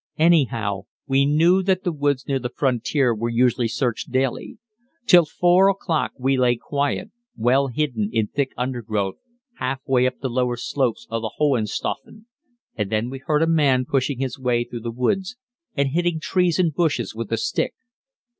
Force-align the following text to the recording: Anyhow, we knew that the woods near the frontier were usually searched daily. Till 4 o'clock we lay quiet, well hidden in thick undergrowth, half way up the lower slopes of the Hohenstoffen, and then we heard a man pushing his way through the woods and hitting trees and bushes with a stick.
Anyhow, 0.17 0.85
we 1.05 1.27
knew 1.27 1.61
that 1.61 1.83
the 1.83 1.91
woods 1.91 2.27
near 2.27 2.39
the 2.39 2.49
frontier 2.49 3.13
were 3.13 3.29
usually 3.29 3.67
searched 3.67 4.09
daily. 4.11 4.57
Till 5.05 5.25
4 5.25 5.69
o'clock 5.69 6.13
we 6.17 6.37
lay 6.37 6.55
quiet, 6.55 7.11
well 7.37 7.67
hidden 7.67 8.09
in 8.11 8.25
thick 8.25 8.49
undergrowth, 8.57 9.17
half 9.57 9.79
way 9.85 10.07
up 10.07 10.17
the 10.19 10.27
lower 10.27 10.57
slopes 10.57 11.05
of 11.11 11.21
the 11.21 11.33
Hohenstoffen, 11.37 12.25
and 12.75 12.91
then 12.91 13.11
we 13.11 13.19
heard 13.19 13.43
a 13.43 13.47
man 13.47 13.85
pushing 13.85 14.17
his 14.17 14.39
way 14.39 14.63
through 14.63 14.79
the 14.79 14.89
woods 14.89 15.35
and 15.75 15.89
hitting 15.89 16.19
trees 16.19 16.57
and 16.57 16.73
bushes 16.73 17.13
with 17.13 17.31
a 17.31 17.37
stick. 17.37 17.75